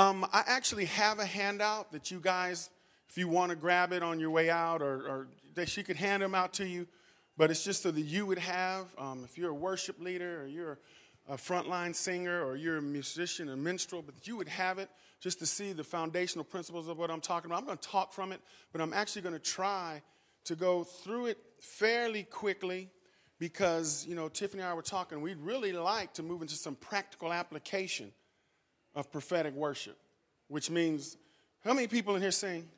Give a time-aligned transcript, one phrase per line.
[0.00, 2.70] Um, I actually have a handout that you guys,
[3.10, 5.96] if you want to grab it on your way out, or, or that she could
[5.96, 6.86] hand them out to you.
[7.36, 10.46] But it's just so that you would have, um, if you're a worship leader or
[10.46, 10.78] you're
[11.28, 14.88] a frontline singer or you're a musician, a minstrel, but you would have it
[15.20, 17.58] just to see the foundational principles of what I'm talking about.
[17.58, 18.40] I'm going to talk from it,
[18.72, 20.00] but I'm actually going to try
[20.44, 22.88] to go through it fairly quickly
[23.38, 26.74] because, you know, Tiffany and I were talking, we'd really like to move into some
[26.74, 28.12] practical application
[28.94, 29.96] of prophetic worship,
[30.48, 31.16] which means,
[31.64, 32.68] how many people in here sing?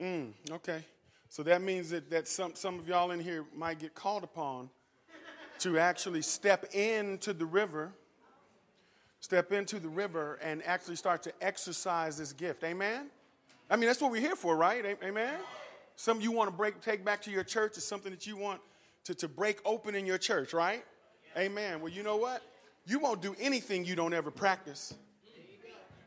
[0.00, 0.84] Mm, okay.
[1.28, 4.70] So that means that, that some, some of y'all in here might get called upon
[5.60, 7.92] to actually step into the river,
[9.20, 12.62] step into the river and actually start to exercise this gift.
[12.64, 13.06] Amen?
[13.70, 14.84] I mean, that's what we're here for, right?
[15.02, 15.34] Amen?
[15.96, 18.60] Some you want to break, take back to your church is something that you want
[19.04, 20.84] to, to break open in your church, right?
[21.36, 21.80] Amen.
[21.80, 22.42] Well, you know what?
[22.86, 24.94] You won't do anything you don't ever practice.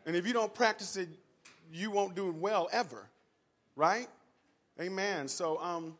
[0.05, 1.09] And if you don't practice it,
[1.71, 3.09] you won't do it well ever,
[3.75, 4.07] right?
[4.79, 5.27] Amen.
[5.27, 5.97] So um,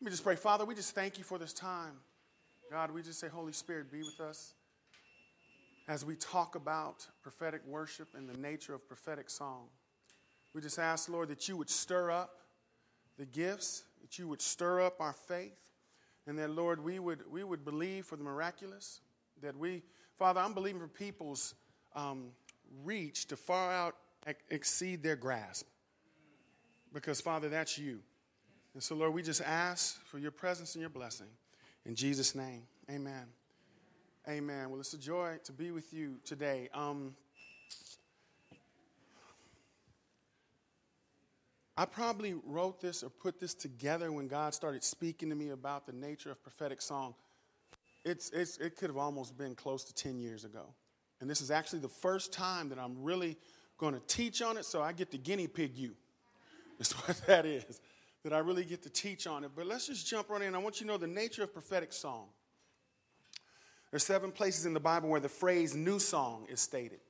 [0.00, 0.36] let me just pray.
[0.36, 1.92] Father, we just thank you for this time.
[2.70, 4.52] God, we just say, Holy Spirit, be with us
[5.88, 9.68] as we talk about prophetic worship and the nature of prophetic song.
[10.54, 12.40] We just ask, Lord, that you would stir up
[13.16, 15.58] the gifts, that you would stir up our faith,
[16.26, 19.00] and that, Lord, we would, we would believe for the miraculous.
[19.42, 19.82] That we,
[20.18, 21.54] Father, I'm believing for people's
[21.94, 22.28] um,
[22.84, 23.94] reach to far out
[24.50, 25.66] exceed their grasp
[26.92, 28.00] because, Father, that's you.
[28.74, 31.28] And so, Lord, we just ask for your presence and your blessing.
[31.86, 33.26] In Jesus' name, amen.
[34.28, 34.68] Amen.
[34.68, 36.68] Well, it's a joy to be with you today.
[36.74, 37.14] Um,
[41.78, 45.86] I probably wrote this or put this together when God started speaking to me about
[45.86, 47.14] the nature of prophetic song.
[48.04, 50.74] It's, it's, it could have almost been close to 10 years ago.
[51.20, 53.36] And this is actually the first time that I'm really
[53.76, 55.94] going to teach on it, so I get to guinea pig you.
[56.78, 57.80] Is what that is.
[58.24, 59.50] That I really get to teach on it.
[59.54, 60.54] But let's just jump right in.
[60.54, 62.26] I want you to know the nature of prophetic song.
[63.90, 67.00] There's seven places in the Bible where the phrase new song is stated.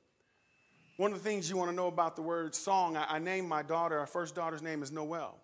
[0.97, 3.47] One of the things you want to know about the word song, I, I named
[3.47, 5.37] my daughter, our first daughter's name is Noel.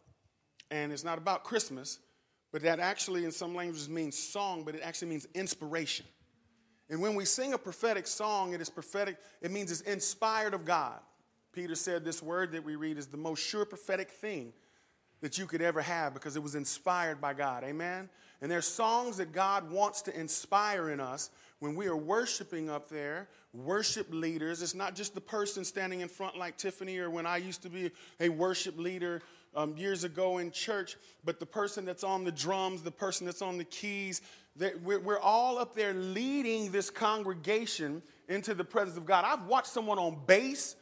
[0.72, 2.00] And it's not about Christmas,
[2.56, 6.06] but that actually in some languages means song, but it actually means inspiration.
[6.90, 10.64] And when we sing a prophetic song, it is prophetic, it means it's inspired of
[10.64, 11.02] God.
[11.52, 14.54] Peter said this word that we read is the most sure prophetic thing
[15.20, 17.66] that you could ever have because it was inspired by God.
[17.66, 18.08] Amen?
[18.42, 22.88] And there's songs that God wants to inspire in us when we are worshiping up
[22.88, 24.62] there, worship leaders.
[24.62, 27.70] It's not just the person standing in front like Tiffany or when I used to
[27.70, 27.92] be
[28.22, 29.22] a worship leader
[29.56, 33.42] um, years ago in church, but the person that's on the drums, the person that's
[33.42, 34.22] on the keys.
[34.84, 39.26] We're, we're all up there leading this congregation into the presence of God.
[39.26, 40.76] I've watched someone on bass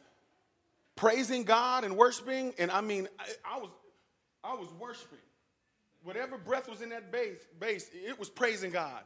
[0.96, 2.54] praising God and worshiping.
[2.58, 3.70] And I mean, I, I was,
[4.42, 5.18] I was worshiping.
[6.02, 9.02] Whatever breath was in that bass, bass it was praising God.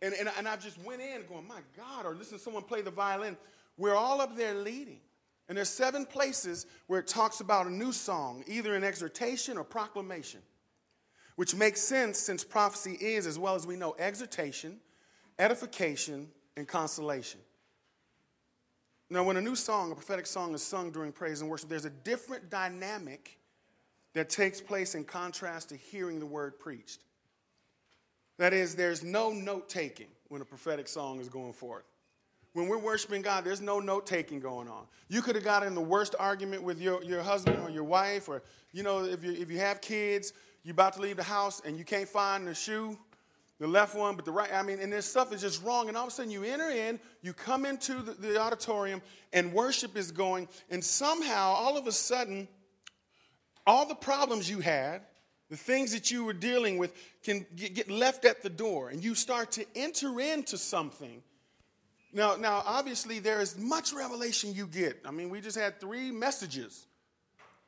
[0.00, 2.82] And, and, and I just went in going, my God, or listen to someone play
[2.82, 3.36] the violin.
[3.76, 5.00] We're all up there leading.
[5.48, 9.64] And there's seven places where it talks about a new song, either in exhortation or
[9.64, 10.40] proclamation,
[11.36, 14.78] which makes sense since prophecy is, as well as we know, exhortation,
[15.38, 17.40] edification, and consolation.
[19.10, 21.86] Now, when a new song, a prophetic song, is sung during praise and worship, there's
[21.86, 23.38] a different dynamic
[24.12, 27.00] that takes place in contrast to hearing the word preached.
[28.36, 31.84] That is, there's no note taking when a prophetic song is going forth.
[32.54, 34.86] When we're worshiping God, there's no note taking going on.
[35.08, 38.28] You could have got in the worst argument with your, your husband or your wife,
[38.28, 38.42] or,
[38.72, 40.32] you know, if you, if you have kids,
[40.64, 42.98] you're about to leave the house and you can't find the shoe
[43.58, 44.52] the left one, but the right.
[44.52, 45.88] I mean, and this stuff is just wrong.
[45.88, 49.52] And all of a sudden, you enter in, you come into the, the auditorium, and
[49.52, 52.46] worship is going, and somehow, all of a sudden,
[53.66, 55.02] all the problems you had,
[55.50, 56.94] the things that you were dealing with,
[57.24, 61.22] can get left at the door, and you start to enter into something.
[62.12, 65.00] Now, now, obviously, there is much revelation you get.
[65.04, 66.86] I mean, we just had three messages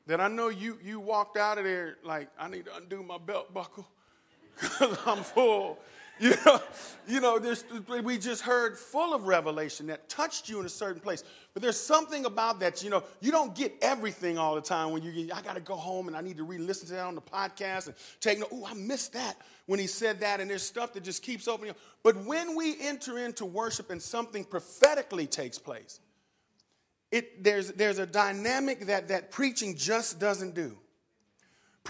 [0.07, 3.19] that I know you you walked out of there like, I need to undo my
[3.19, 3.87] belt buckle
[4.61, 5.79] because I'm full.
[6.29, 6.61] You know,
[7.09, 7.65] you know this,
[8.05, 11.25] we just heard full of revelation that touched you in a certain place.
[11.55, 15.03] But there's something about that, you know, you don't get everything all the time when
[15.03, 17.15] you get, I got to go home and I need to re-listen to that on
[17.15, 18.51] the podcast and take note.
[18.53, 20.41] Oh, I missed that when he said that.
[20.41, 21.79] And there's stuff that just keeps opening up.
[22.03, 26.01] But when we enter into worship and something prophetically takes place,
[27.11, 30.77] it, there's, there's a dynamic that, that preaching just doesn't do.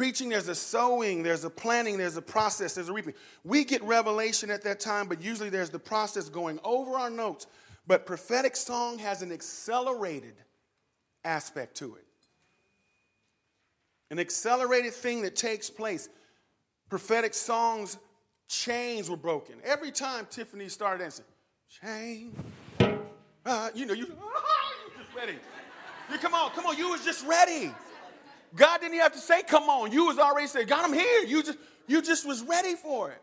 [0.00, 3.12] Preaching, there's a sowing, there's a planting, there's a process, there's a reaping.
[3.44, 7.47] We get revelation at that time, but usually there's the process going over our notes.
[7.87, 10.37] But prophetic song has an accelerated
[11.23, 12.06] aspect to it.
[14.11, 16.08] An accelerated thing that takes place.
[16.88, 17.99] Prophetic songs,
[18.49, 19.56] chains were broken.
[19.62, 21.26] Every time Tiffany started dancing,
[21.82, 22.35] chain,
[23.44, 24.17] uh, you know, you, you
[24.97, 25.35] just ready.
[26.11, 27.75] You come on, come on, you was just ready.
[28.55, 29.93] God didn't even have to say, come on.
[29.93, 31.25] You was already saying, God, I'm here.
[31.25, 33.23] You just, you just was ready for it.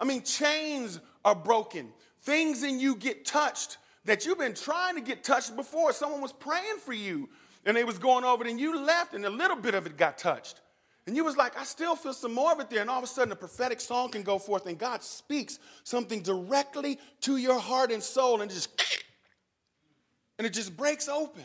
[0.00, 1.92] I mean, chains are broken.
[2.20, 5.92] Things in you get touched that you've been trying to get touched before.
[5.92, 7.28] Someone was praying for you
[7.64, 9.96] and they was going over it and you left and a little bit of it
[9.96, 10.60] got touched.
[11.06, 12.80] And you was like, I still feel some more of it there.
[12.80, 16.20] And all of a sudden, a prophetic song can go forth and God speaks something
[16.20, 18.70] directly to your heart and soul and just,
[20.38, 21.44] and it just breaks open.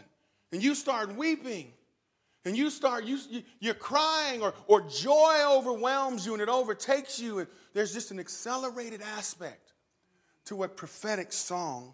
[0.52, 1.72] And you start weeping.
[2.44, 3.20] And you start, you,
[3.60, 7.40] you're crying or, or joy overwhelms you and it overtakes you.
[7.40, 9.74] And there's just an accelerated aspect
[10.46, 11.94] to what prophetic song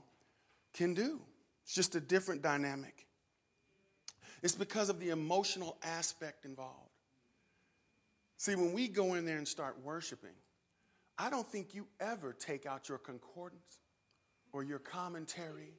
[0.73, 1.19] can do.
[1.63, 3.07] It's just a different dynamic.
[4.41, 6.91] It's because of the emotional aspect involved.
[8.37, 10.35] See, when we go in there and start worshiping,
[11.17, 13.81] I don't think you ever take out your concordance
[14.53, 15.73] or your commentary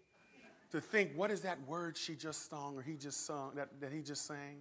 [0.70, 3.92] to think, what is that word she just sung or he just sung, that, that
[3.92, 4.60] he just sang?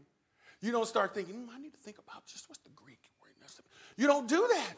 [0.61, 3.27] You don't start thinking, mm, I need to think about just what's the Greek word.
[3.97, 4.75] You don't do that.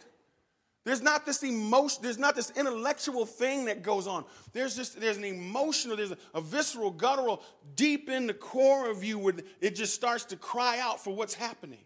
[0.85, 4.23] There's not this emotion, there's not this intellectual thing that goes on.
[4.53, 7.43] There's just there's an emotional, there's a, a, visceral, guttural,
[7.75, 11.33] deep in the core of you where it just starts to cry out for what's
[11.33, 11.83] happening.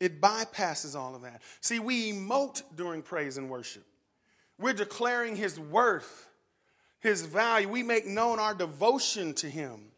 [0.00, 1.40] It bypasses all of that.
[1.60, 3.84] See, we emote during praise and worship.
[4.58, 6.28] We're declaring his worth,
[7.02, 7.68] his value.
[7.68, 9.90] We make known our devotion to him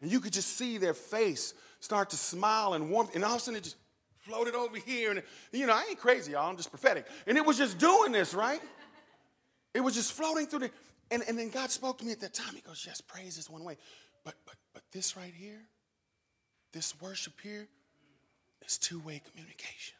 [0.00, 3.36] And you could just see their face start to smile and warm, and all of
[3.36, 3.76] a sudden it just
[4.26, 5.12] floated over here.
[5.12, 7.06] And, you know, I ain't crazy, y'all, I'm just prophetic.
[7.26, 8.60] And it was just doing this, right?
[9.74, 10.70] It was just floating through the,
[11.10, 12.54] and, and then God spoke to me at that time.
[12.54, 13.76] He goes, Yes, praise is one way.
[14.24, 15.60] But but but this right here,
[16.72, 17.68] this worship here,
[18.66, 19.94] is two-way communication.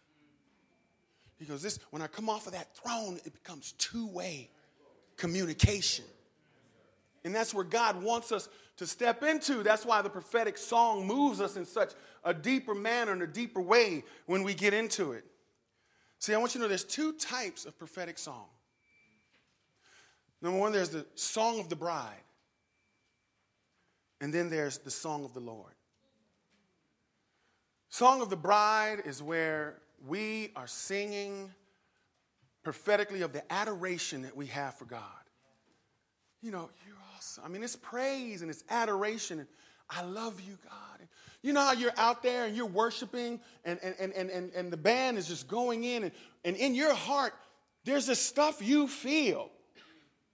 [1.38, 4.50] He goes, This, when I come off of that throne, it becomes two-way
[5.16, 6.04] communication.
[7.26, 9.64] And that's where God wants us to step into.
[9.64, 11.90] That's why the prophetic song moves us in such
[12.22, 15.24] a deeper manner and a deeper way when we get into it.
[16.20, 18.46] See, I want you to know there's two types of prophetic song.
[20.40, 22.22] Number one, there's the song of the bride.
[24.20, 25.72] And then there's the song of the Lord.
[27.88, 31.50] Song of the bride is where we are singing
[32.62, 35.02] prophetically of the adoration that we have for God.
[36.40, 36.96] You know, you're
[37.44, 39.40] I mean, it's praise and it's adoration.
[39.40, 39.48] And
[39.90, 41.00] I love you, God.
[41.00, 41.08] And
[41.42, 44.76] you know how you're out there and you're worshiping and, and, and, and, and the
[44.76, 46.12] band is just going in, and,
[46.44, 47.34] and in your heart,
[47.84, 49.50] there's this stuff you feel.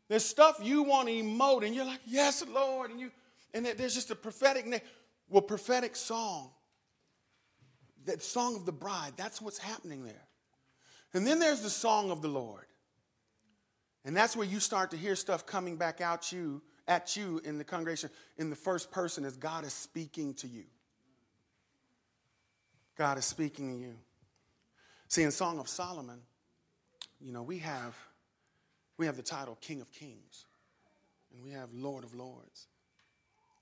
[0.09, 2.91] There's stuff you want to emote, and you're like, Yes, Lord.
[2.91, 3.11] And you
[3.55, 4.85] and there's just a prophetic,
[5.29, 6.51] well, prophetic song.
[8.07, 10.27] That song of the bride, that's what's happening there.
[11.15, 12.67] And then there's the song of the Lord.
[14.05, 17.57] And that's where you start to hear stuff coming back out you at you in
[17.57, 20.65] the congregation in the first person as God is speaking to you.
[22.97, 23.95] God is speaking to you.
[25.09, 26.21] See, in Song of Solomon,
[27.21, 27.97] you know, we have
[28.99, 30.45] we have the title King of Kings,
[31.33, 32.69] and we have Lord of Lords.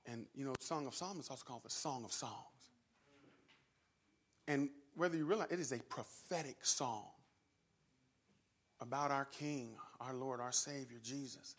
[0.06, 2.34] And you know, Song of Solomon is also called the Song of Songs.
[4.48, 7.06] And whether you realize it is a prophetic song
[8.80, 11.54] about our King, our Lord, our Savior, Jesus.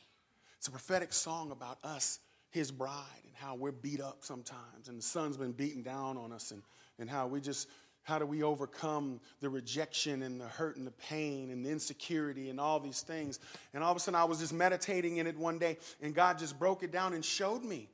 [0.62, 2.20] It's a prophetic song about us,
[2.52, 6.32] His bride, and how we're beat up sometimes, and the sun's been beaten down on
[6.32, 6.62] us, and,
[7.00, 7.68] and how we just,
[8.04, 12.52] how do we overcome the rejection and the hurt and the pain and the insecurity
[12.52, 13.40] and all these things.
[13.74, 16.38] And all of a sudden, I was just meditating in it one day, and God
[16.38, 17.90] just broke it down and showed me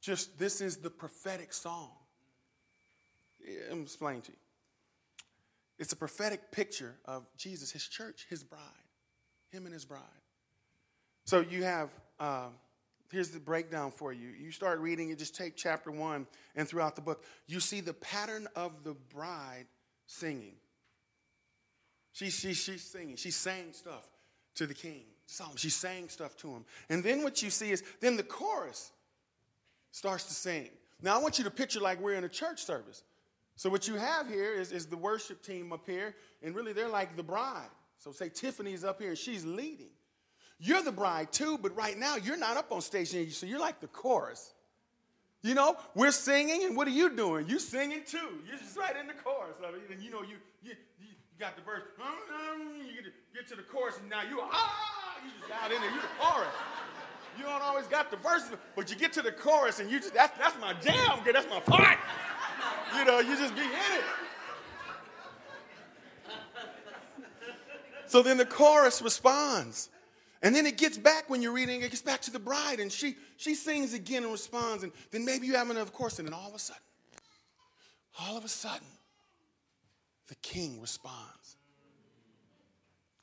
[0.00, 1.90] just this is the prophetic song.
[3.70, 4.38] I'm explaining to you.
[5.78, 8.62] It's a prophetic picture of Jesus, his church, his bride,
[9.50, 10.21] him and his bride.
[11.24, 12.48] So you have, uh,
[13.10, 14.28] here's the breakdown for you.
[14.28, 16.26] You start reading it, just take chapter one,
[16.56, 19.66] and throughout the book, you see the pattern of the bride
[20.06, 20.54] singing.
[22.12, 24.08] She, she, she's singing, she's saying stuff
[24.56, 25.04] to the king.
[25.56, 26.64] She's saying stuff to him.
[26.90, 28.92] And then what you see is, then the chorus
[29.90, 30.68] starts to sing.
[31.00, 33.02] Now, I want you to picture like we're in a church service.
[33.56, 36.88] So what you have here is, is the worship team up here, and really they're
[36.88, 37.70] like the bride.
[37.96, 39.90] So say Tiffany's up here and she's leading.
[40.64, 43.80] You're the bride too, but right now you're not up on stage, so you're like
[43.80, 44.54] the chorus.
[45.42, 47.48] You know, we're singing, and what are you doing?
[47.48, 48.38] You singing too.
[48.46, 49.92] You're just right in the chorus it.
[49.92, 51.08] And you know, you you, you
[51.40, 51.82] got the verse,
[52.78, 55.80] you get to, get to the chorus, and now you ah, you just out in
[55.80, 56.54] there, you're the chorus.
[57.36, 60.14] You don't always got the verses, but you get to the chorus, and you just
[60.14, 61.98] that's that's my jam, that's my part.
[62.96, 64.04] You know, you just be in it.
[68.06, 69.88] So then the chorus responds.
[70.42, 72.90] And then it gets back when you're reading, it gets back to the bride, and
[72.90, 76.34] she she sings again and responds, and then maybe you have another course, and then
[76.34, 76.82] all of a sudden,
[78.20, 78.86] all of a sudden,
[80.26, 81.56] the king responds.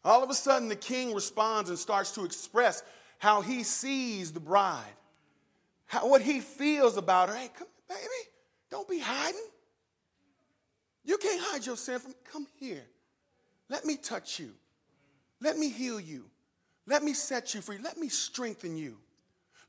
[0.06, 2.84] All of a sudden, the king responds and starts to express
[3.18, 4.86] how he sees the bride,
[5.88, 7.36] how, what he feels about her.
[7.36, 8.30] Hey, come, baby,
[8.72, 9.42] don't be hiding.
[11.04, 12.18] You can't hide your sin from me.
[12.32, 12.86] Come here.
[13.68, 14.52] Let me touch you.
[15.42, 16.26] Let me heal you.
[16.90, 17.78] Let me set you free.
[17.78, 18.98] Let me strengthen you.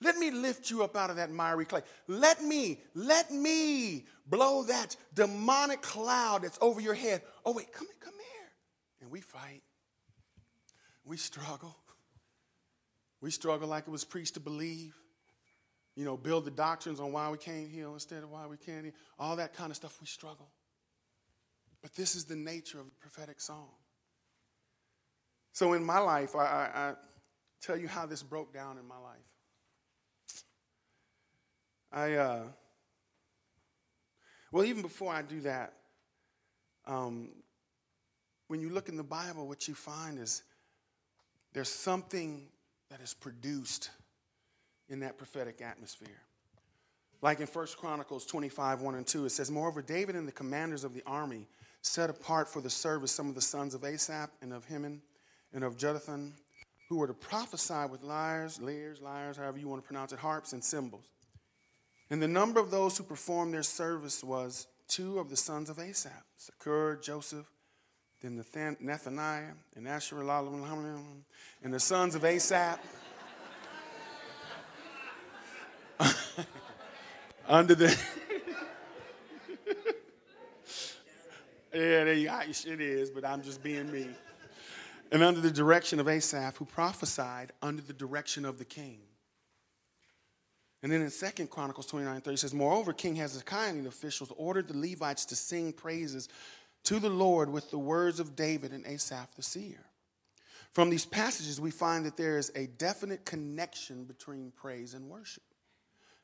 [0.00, 1.82] Let me lift you up out of that miry clay.
[2.08, 7.20] Let me, let me blow that demonic cloud that's over your head.
[7.44, 8.48] Oh, wait, come, come here.
[9.02, 9.62] And we fight.
[11.04, 11.76] We struggle.
[13.20, 14.94] We struggle like it was preached to believe.
[15.96, 18.84] You know, build the doctrines on why we can't heal instead of why we can't
[18.84, 18.94] heal.
[19.18, 20.48] All that kind of stuff, we struggle.
[21.82, 23.68] But this is the nature of the prophetic song.
[25.52, 26.94] So in my life, I, I, I
[27.60, 29.18] tell you how this broke down in my life.
[31.92, 32.42] I, uh,
[34.52, 35.72] well, even before I do that,
[36.86, 37.30] um,
[38.48, 40.42] when you look in the Bible, what you find is
[41.52, 42.46] there's something
[42.90, 43.90] that is produced
[44.88, 46.20] in that prophetic atmosphere.
[47.22, 50.84] Like in 1 Chronicles 25, 1 and 2, it says, Moreover, David and the commanders
[50.84, 51.46] of the army
[51.82, 55.00] set apart for the service some of the sons of Asaph and of Heman
[55.52, 56.32] and of Jeduthun,
[56.90, 60.52] who were to prophesy with lyres, lyres, lyres, however you want to pronounce it, harps
[60.52, 61.04] and cymbals.
[62.10, 65.78] And the number of those who performed their service was two of the sons of
[65.78, 67.46] Asaph, Zaccur, Joseph,
[68.20, 70.18] then the Nethaniah and Asher,
[71.62, 72.80] and the sons of Asaph.
[77.48, 77.88] under the
[81.72, 84.08] yeah, they, it is, but I'm just being me.
[85.10, 89.00] And under the direction of Asaph, who prophesied under the direction of the king.
[90.82, 94.68] And then in 2 Chronicles 29 30 says, Moreover, King Hezekiah and the officials ordered
[94.68, 96.28] the Levites to sing praises
[96.84, 99.84] to the Lord with the words of David and Asaph the seer.
[100.72, 105.42] From these passages, we find that there is a definite connection between praise and worship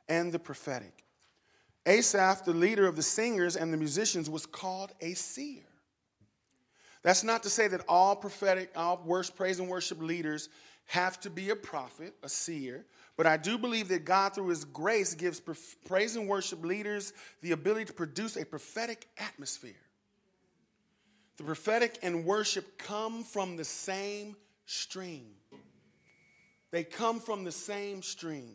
[0.09, 1.05] and the prophetic.
[1.85, 5.65] Asaph, the leader of the singers and the musicians, was called a seer.
[7.03, 10.49] That's not to say that all prophetic, all worship, praise and worship leaders
[10.87, 12.85] have to be a prophet, a seer,
[13.17, 15.41] but I do believe that God, through His grace, gives
[15.87, 19.73] praise and worship leaders the ability to produce a prophetic atmosphere.
[21.39, 24.37] The prophetic and worship come from the same
[24.67, 25.33] stream.
[26.71, 28.55] They come from the same stream.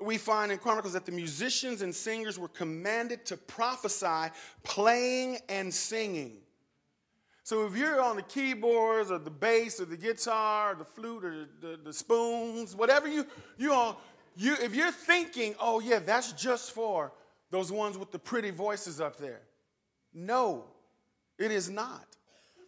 [0.00, 5.72] We find in Chronicles that the musicians and singers were commanded to prophesy, playing and
[5.72, 6.38] singing.
[7.50, 11.24] So if you're on the keyboards or the bass or the guitar or the flute
[11.24, 13.26] or the, the, spoons, whatever you
[13.58, 13.96] you on,
[14.36, 17.10] you if you're thinking, oh yeah, that's just for
[17.50, 19.40] those ones with the pretty voices up there.
[20.14, 20.62] No,
[21.40, 22.06] it is not.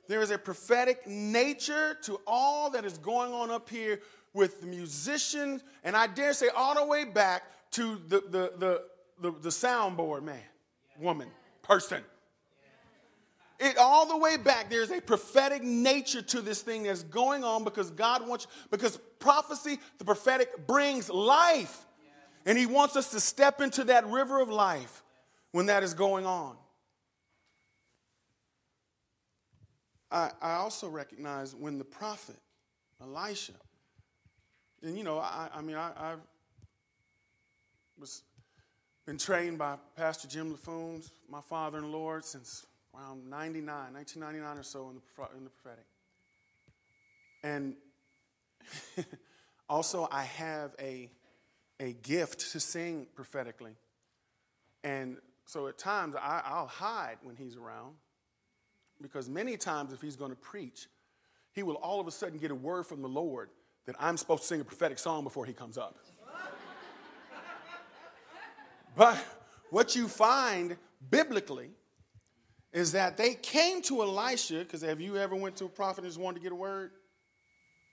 [0.09, 4.01] There is a prophetic nature to all that is going on up here
[4.35, 8.83] with the musicians, and I dare say all the way back to the, the, the,
[9.21, 10.43] the, the soundboard man,
[10.99, 11.29] woman,
[11.63, 12.03] person.
[13.65, 17.63] It all the way back, there's a prophetic nature to this thing that's going on
[17.63, 21.87] because God wants, because prophecy, the prophetic brings life.
[22.45, 25.05] And He wants us to step into that river of life
[25.53, 26.57] when that is going on.
[30.11, 32.41] I, I also recognize when the prophet,
[33.01, 33.53] Elisha,
[34.83, 36.15] and you know, I, I mean, I, I
[37.97, 38.25] was
[39.07, 44.59] been trained by Pastor Jim Laffoons, my father in the Lord, since around 99, 1999
[44.59, 45.87] or so in the, in the prophetic.
[47.43, 47.75] And
[49.69, 51.11] also, I have a,
[51.81, 53.73] a gift to sing prophetically.
[54.85, 57.95] And so at times, I, I'll hide when he's around
[59.01, 60.87] because many times, if he's going to preach,
[61.53, 63.51] he will all of a sudden get a word from the Lord
[63.87, 65.99] that I'm supposed to sing a prophetic song before he comes up.
[68.97, 69.17] but
[69.71, 70.77] what you find
[71.11, 71.71] biblically
[72.73, 76.09] is that they came to Elisha, because have you ever went to a prophet and
[76.09, 76.93] just wanted to get a word?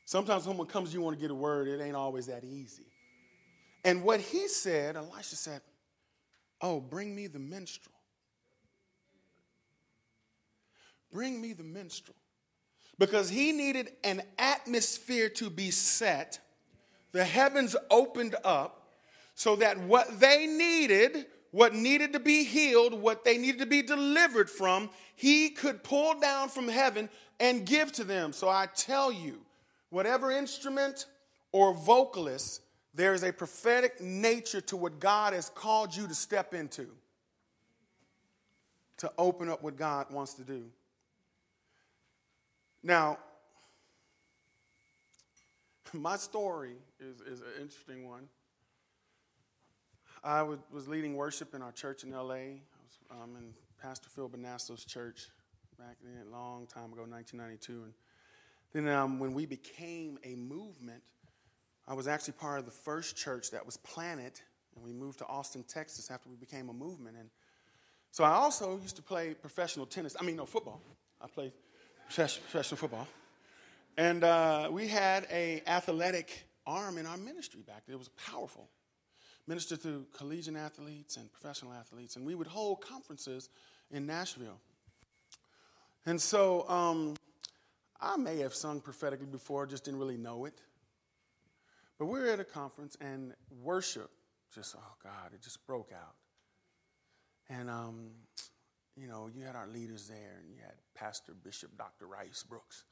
[0.06, 2.86] Sometimes someone comes, you want to get a word, it ain't always that easy.
[3.84, 5.62] And what he said, Elisha said,
[6.62, 7.96] Oh, bring me the minstrel.
[11.12, 12.16] Bring me the minstrel.
[12.98, 16.40] Because he needed an atmosphere to be set.
[17.14, 18.80] The heavens opened up
[19.36, 23.82] so that what they needed, what needed to be healed, what they needed to be
[23.82, 28.34] delivered from, he could pull down from heaven and give to them.
[28.34, 29.42] So I tell you,
[29.90, 31.06] whatever instrument
[31.52, 32.62] or vocalist,
[32.94, 36.88] there is a prophetic nature to what God has called you to step into,
[38.98, 40.66] to open up what God wants to do.
[42.84, 43.18] Now,
[45.94, 48.28] my story is, is an interesting one.
[50.24, 52.34] I was, was leading worship in our church in LA.
[52.34, 55.30] I was um, in Pastor Phil Bonasso's church
[55.78, 57.84] back then, a long time ago, 1992.
[57.84, 57.94] And
[58.74, 61.04] then um, when we became a movement,
[61.88, 64.34] I was actually part of the first church that was planted,
[64.76, 67.16] and we moved to Austin, Texas after we became a movement.
[67.18, 67.30] And
[68.12, 70.16] so I also used to play professional tennis.
[70.20, 70.82] I mean, no, football.
[71.22, 71.54] I played
[72.14, 73.08] professional football.
[73.98, 77.96] And uh, we had a athletic arm in our ministry back then.
[77.96, 78.70] It was powerful.
[79.50, 82.16] Ministered to collegiate athletes and professional athletes.
[82.16, 83.50] And we would hold conferences
[83.90, 84.60] in Nashville.
[86.06, 87.16] And so um,
[88.00, 90.54] I may have sung prophetically before, just didn't really know it.
[91.98, 93.34] But we were at a conference and
[93.64, 94.12] worship
[94.54, 96.14] just, oh God, it just broke out.
[97.50, 98.12] And um,
[98.96, 102.06] you know, you had our leaders there, and you had Pastor Bishop Dr.
[102.06, 102.84] Rice Broocks.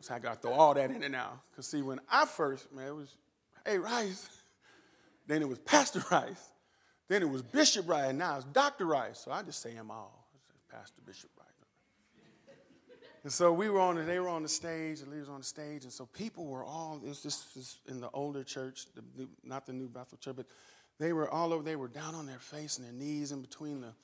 [0.00, 1.40] So I got to throw all that in and now.
[1.50, 3.16] Because, see, when I first, man, it was,
[3.64, 4.28] hey, Rice.
[5.26, 6.50] Then it was Pastor Rice.
[7.08, 8.12] Then it was Bishop Rice.
[8.14, 8.86] Now it's Dr.
[8.86, 9.20] Rice.
[9.20, 10.26] So I just say them all.
[10.70, 11.44] Pastor Bishop Rice.
[13.24, 15.46] And so we were on, the, they were on the stage, the leaders on the
[15.46, 19.28] stage, and so people were all, it was just in the older church, the new,
[19.42, 20.46] not the new Bethel church, but
[21.00, 23.80] they were all over, they were down on their face and their knees in between
[23.80, 23.94] the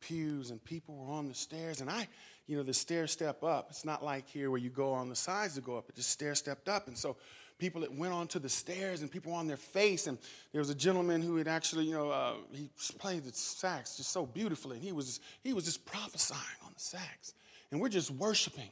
[0.00, 1.80] pews and people were on the stairs.
[1.80, 2.06] And I,
[2.46, 3.68] you know, the stair step up.
[3.70, 6.10] It's not like here where you go on the sides to go up, it just
[6.10, 6.86] stair stepped up.
[6.86, 7.16] And so
[7.58, 10.06] people that went onto the stairs and people on their face.
[10.06, 10.18] And
[10.52, 14.12] there was a gentleman who had actually, you know, uh, he played the sax just
[14.12, 14.76] so beautifully.
[14.76, 17.34] And he was, he was just prophesying on the sax.
[17.70, 18.70] And we're just worshiping.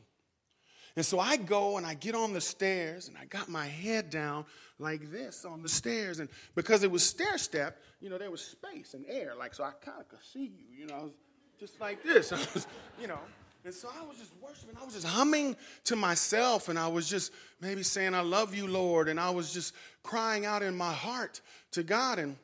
[0.97, 4.11] And so I go and I get on the stairs and I got my head
[4.11, 4.45] down
[4.79, 6.21] like this on the stairs.
[6.21, 9.33] And because it was stair step, you know, there was space and air.
[9.37, 11.11] Like, so I kind of could see you, you know,
[11.59, 12.31] just like this.
[12.55, 12.67] Was,
[13.01, 13.19] you know,
[13.65, 14.77] and so I was just worshiping.
[14.81, 18.67] I was just humming to myself and I was just maybe saying, I love you,
[18.67, 19.09] Lord.
[19.09, 21.41] And I was just crying out in my heart
[21.73, 22.19] to God.
[22.19, 22.37] And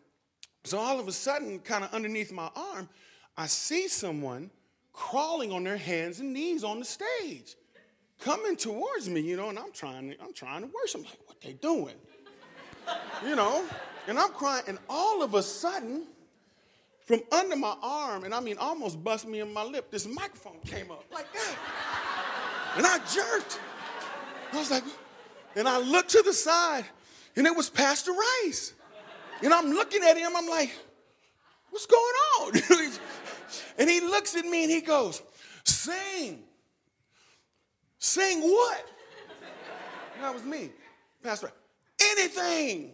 [0.65, 2.89] so all of a sudden, kind of underneath my arm,
[3.37, 4.51] I see someone
[4.95, 7.55] crawling on their hands and knees on the stage
[8.19, 11.01] coming towards me, you know, and I'm trying to, I'm trying to worship.
[11.01, 11.97] I'm like, what they doing?
[13.25, 13.65] you know,
[14.09, 16.07] and I'm crying, and all of a sudden,
[17.11, 20.61] from under my arm, and I mean almost bust me in my lip, this microphone
[20.65, 21.57] came up like that.
[22.77, 23.59] And I jerked.
[24.53, 24.85] I was like,
[25.57, 26.85] and I looked to the side,
[27.35, 28.75] and it was Pastor Rice.
[29.43, 30.71] And I'm looking at him, I'm like,
[31.71, 32.53] what's going on?
[33.79, 35.21] and he looks at me and he goes,
[35.65, 36.45] sing
[37.99, 38.87] Sing what?
[40.15, 40.71] And that was me.
[41.23, 41.51] Pastor,
[42.01, 42.93] anything.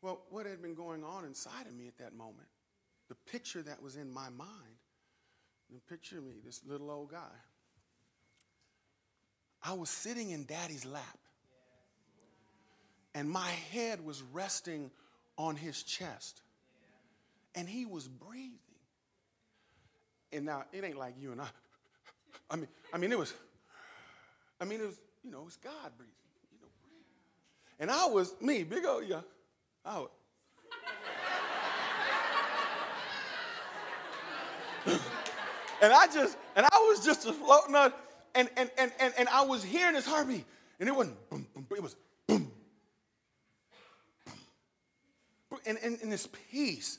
[0.00, 2.48] Well, what had been going on inside of me at that moment,
[3.08, 4.78] the picture that was in my mind,
[5.70, 7.36] the picture of me, this little old guy.
[9.62, 11.18] I was sitting in daddy's lap,
[13.14, 14.90] and my head was resting
[15.36, 16.42] on his chest,
[17.54, 18.58] and he was breathing.
[20.32, 21.48] And now, it ain't like you and I.
[22.50, 23.34] I mean, I mean, it was,
[24.60, 26.14] I mean, it was, you know, it was God breathing.
[26.52, 26.68] You know,
[27.80, 29.20] and I was, me, big old, yeah,
[29.96, 30.08] Was.
[35.82, 37.92] and I just, and I was just floating on,
[38.34, 40.44] and, and, and, and, and I was hearing his heartbeat,
[40.80, 41.96] and it wasn't boom, boom, it was
[42.26, 42.50] boom,
[45.50, 45.60] boom.
[45.66, 46.98] And, and, and this peace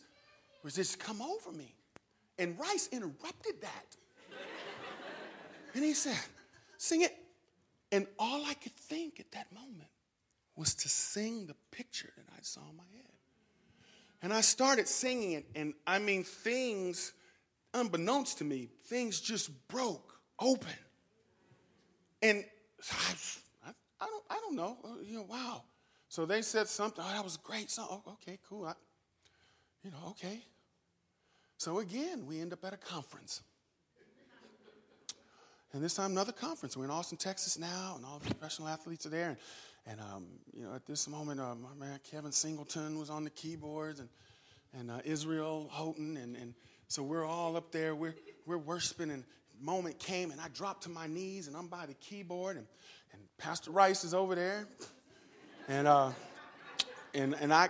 [0.64, 1.74] was just come over me.
[2.38, 3.96] And Rice interrupted that.
[5.76, 6.18] and he said,
[6.78, 7.16] Sing it.
[7.92, 9.90] And all I could think at that moment
[10.60, 13.06] was to sing the picture that I saw in my head.
[14.22, 17.14] And I started singing it, and I mean, things,
[17.74, 20.68] unbeknownst to me, things just broke open.
[22.22, 22.44] And
[22.92, 25.64] I, I, don't, I don't know, uh, you know, wow.
[26.10, 27.72] So they said something, oh, that was a great.
[27.72, 28.66] So, oh, okay, cool.
[28.66, 28.74] I,
[29.86, 30.42] you know, okay.
[31.58, 33.42] So again, we end up at a conference.
[35.72, 36.76] And this time, another conference.
[36.76, 39.30] We're in Austin, Texas now, and all the professional athletes are there.
[39.30, 39.38] And,
[39.86, 43.30] and um, you know, at this moment, uh, my man Kevin Singleton was on the
[43.30, 44.10] keyboards, and,
[44.74, 46.18] and uh, Israel Houghton.
[46.18, 46.54] And, and
[46.88, 47.96] so we're all up there.
[47.96, 48.16] We're,
[48.46, 49.24] we're worshiping, and
[49.62, 52.66] moment came, and I dropped to my knees, and I'm by the keyboard, and,
[53.14, 54.68] and Pastor Rice is over there.
[55.68, 56.12] And, uh,
[57.14, 57.70] and, and I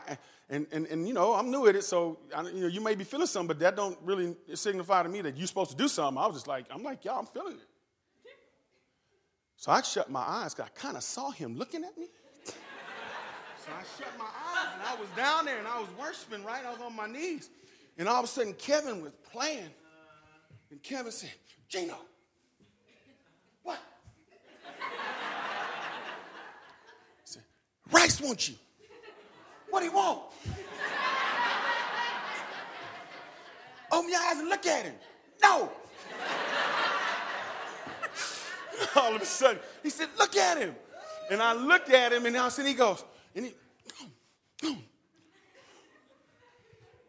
[0.49, 2.95] and, and, and you know, I'm new at it, so I, you know, you may
[2.95, 5.87] be feeling something, but that don't really signify to me that you're supposed to do
[5.87, 6.17] something.
[6.17, 7.68] I was just like, I'm like, y'all, I'm feeling it.
[9.59, 12.07] So I shut my eyes because I kind of saw him looking at me.
[12.45, 12.53] so
[13.67, 16.65] I shut my eyes and I was down there and I was worshiping, right?
[16.65, 17.49] I was on my knees.
[17.97, 19.69] And all of a sudden, Kevin was playing.
[20.71, 21.33] And Kevin said,
[21.67, 21.97] Gino,
[23.63, 23.79] what?
[24.65, 24.71] I
[27.25, 27.43] said,
[27.91, 28.55] Rice wants you.
[29.71, 30.21] What do you want?
[33.91, 34.95] Open your eyes and look at him.
[35.41, 35.69] No.
[38.95, 40.75] All of a sudden, he said, Look at him.
[41.29, 43.03] And I looked at him, and all of a sudden he goes,
[43.35, 43.53] and he,
[44.61, 44.83] boom.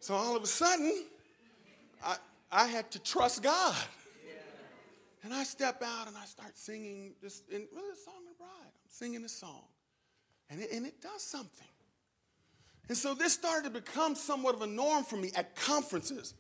[0.01, 1.05] So all of a sudden,
[2.05, 2.17] I,
[2.53, 3.77] I had to trust God.
[5.23, 8.39] And I step out and I start singing this, and really, the song of the
[8.39, 8.51] bride.
[8.65, 9.65] I'm singing this song.
[10.49, 11.67] And it, and it does something.
[12.89, 16.35] And so this started to become somewhat of a norm for me at conferences.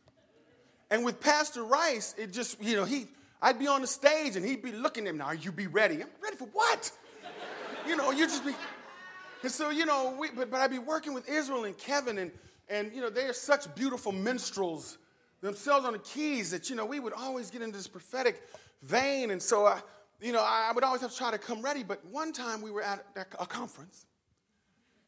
[0.90, 3.06] And with Pastor Rice, it just, you know, he,
[3.42, 5.66] I'd be on the stage and he'd be looking at me, now, Are you be
[5.66, 6.02] ready?
[6.02, 6.90] I'm ready for what?
[7.86, 8.52] you know, you just be.
[9.42, 12.30] And so, you know, we, but, but I'd be working with Israel and Kevin, and,
[12.68, 14.98] and, you know, they are such beautiful minstrels
[15.40, 18.42] themselves on the keys that, you know, we would always get into this prophetic
[18.82, 19.30] vein.
[19.30, 19.80] And so, I,
[20.20, 21.82] you know, I would always have to try to come ready.
[21.82, 24.04] But one time we were at a conference,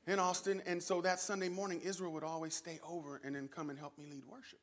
[0.06, 0.62] in Austin.
[0.66, 3.96] And so that Sunday morning, Israel would always stay over and then come and help
[3.98, 4.58] me lead worship.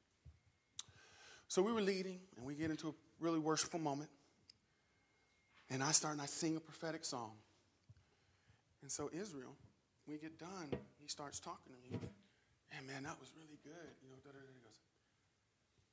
[1.48, 4.10] So we were leading, and we get into a really worshipful moment.
[5.70, 7.34] And I start and I sing a prophetic song.
[8.82, 9.56] And so Israel,
[10.08, 12.00] we get done, he starts talking to me.
[12.76, 13.94] And man, that was really good.
[14.02, 14.54] You know, da, da, da.
[14.54, 14.80] he goes,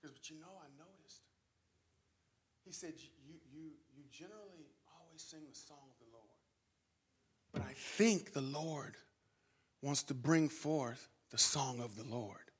[0.02, 1.22] goes, but you know, I noticed.
[2.64, 2.94] He said,
[3.26, 4.66] you, you, you generally
[5.00, 6.26] always sing the song of the Lord.
[7.52, 8.96] But I think the Lord
[9.82, 12.50] wants to bring forth the song of the Lord.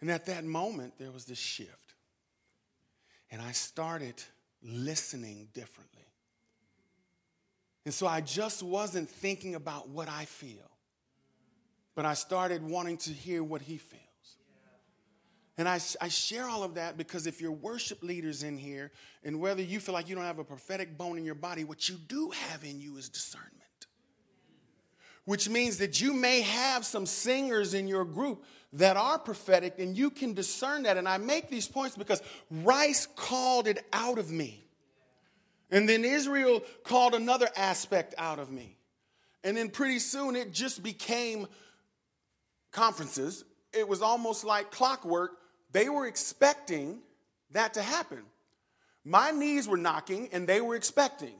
[0.00, 1.83] And at that moment, there was this shift.
[3.30, 4.22] And I started
[4.62, 6.02] listening differently.
[7.84, 10.70] And so I just wasn't thinking about what I feel,
[11.94, 14.00] but I started wanting to hear what he feels.
[15.56, 18.90] And I, I share all of that because if you're worship leaders in here,
[19.22, 21.88] and whether you feel like you don't have a prophetic bone in your body, what
[21.88, 23.63] you do have in you is discernment
[25.24, 29.96] which means that you may have some singers in your group that are prophetic and
[29.96, 30.96] you can discern that.
[30.96, 34.64] And I make these points because Rice called it out of me.
[35.70, 38.76] And then Israel called another aspect out of me.
[39.42, 41.46] And then pretty soon it just became
[42.70, 43.44] conferences.
[43.72, 45.32] It was almost like clockwork.
[45.72, 47.00] They were expecting
[47.52, 48.22] that to happen.
[49.04, 51.34] My knees were knocking and they were expecting.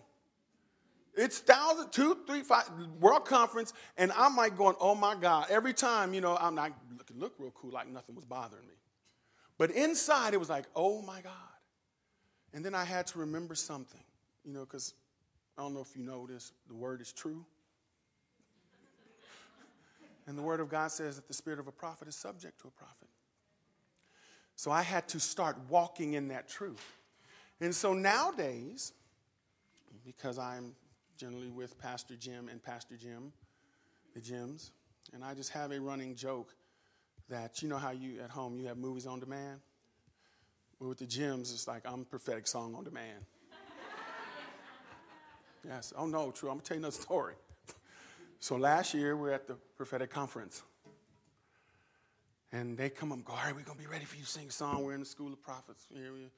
[1.16, 2.68] It's thousand, two, three, five,
[3.00, 5.46] World Conference, and I'm like going, oh my God.
[5.48, 8.74] Every time, you know, I'm not looking look real cool, like nothing was bothering me.
[9.56, 11.32] But inside, it was like, oh my God.
[12.52, 14.00] And then I had to remember something,
[14.44, 14.94] you know, because
[15.56, 17.44] I don't know if you know this, the word is true.
[20.26, 22.68] And the word of God says that the spirit of a prophet is subject to
[22.68, 23.08] a prophet.
[24.56, 26.96] So I had to start walking in that truth.
[27.60, 28.92] And so nowadays,
[30.04, 30.74] because I'm
[31.16, 33.32] generally with Pastor Jim and Pastor Jim,
[34.14, 34.72] the Jims,
[35.12, 36.54] and I just have a running joke
[37.28, 39.60] that you know how you at home you have movies on demand?
[40.78, 43.24] Well, with the Jims, it's like I'm prophetic song on demand.
[45.66, 45.92] yes.
[45.96, 46.50] Oh no, true.
[46.50, 47.34] I'm gonna tell you another story.
[48.40, 50.62] So last year we are at the prophetic conference.
[52.52, 54.28] And they come up and go, all right, we're to be ready for you to
[54.28, 54.84] sing a song.
[54.84, 55.88] We're in the school of prophets.
[55.92, 56.28] Here we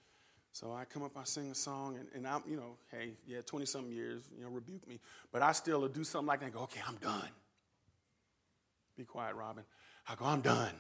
[0.57, 3.43] so I come up, I sing a song, and, and I'm, you know, hey, yeah,
[3.45, 5.01] 20 something years, you know, rebuke me.
[5.31, 7.29] But I still do something like that and go, okay, I'm done.
[8.97, 9.65] Be quiet, Robin.
[10.09, 10.73] I go, I'm done.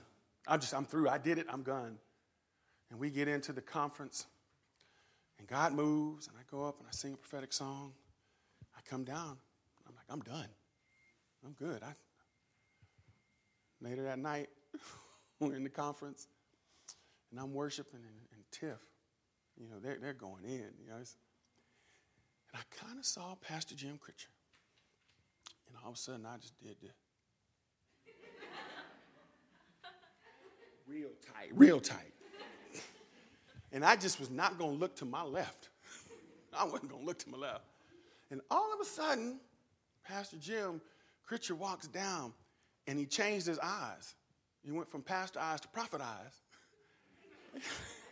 [0.48, 1.10] I'm just, I'm through.
[1.10, 1.44] I did it.
[1.50, 1.98] I'm done.
[2.90, 4.24] And we get into the conference,
[5.38, 7.92] and God moves, and I go up and I sing a prophetic song.
[8.78, 9.36] I come down.
[9.86, 10.48] I'm like, I'm done.
[11.44, 11.82] I'm good.
[11.82, 11.92] I,
[13.82, 14.48] later that night,
[15.38, 16.28] we're in the conference,
[17.30, 18.80] and I'm worshiping, and, and Tiff,
[19.56, 20.96] you know, they're, they're going in, you know.
[20.96, 21.06] and
[22.54, 24.28] I kind of saw Pastor Jim Critcher.
[25.68, 26.88] And all of a sudden, I just did the
[30.86, 32.12] real tight, real tight.
[33.72, 35.70] And I just was not going to look to my left.
[36.58, 37.64] I wasn't going to look to my left.
[38.30, 39.40] And all of a sudden,
[40.04, 40.80] Pastor Jim
[41.24, 42.32] Critcher walks down
[42.86, 44.14] and he changed his eyes.
[44.64, 47.62] He went from pastor eyes to prophet eyes.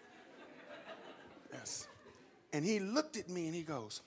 [2.53, 4.01] And he looked at me and he goes,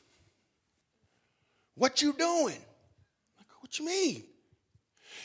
[1.75, 2.59] What you doing?
[3.39, 4.23] I go, What you mean?